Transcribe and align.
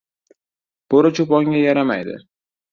•Bo‘ri 0.95 1.13
cho‘ponga 1.21 1.63
yaramaydi. 1.69 2.19